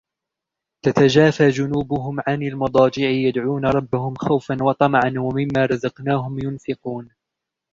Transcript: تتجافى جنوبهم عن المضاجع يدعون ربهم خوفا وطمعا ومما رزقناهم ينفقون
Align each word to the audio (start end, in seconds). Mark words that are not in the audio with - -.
تتجافى 0.85 1.49
جنوبهم 1.49 2.19
عن 2.27 2.43
المضاجع 2.43 3.07
يدعون 3.09 3.65
ربهم 3.65 4.15
خوفا 4.15 4.63
وطمعا 4.63 5.13
ومما 5.17 5.65
رزقناهم 5.65 6.39
ينفقون 6.39 7.09